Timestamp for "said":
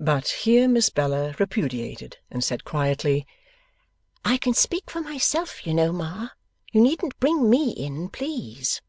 2.42-2.64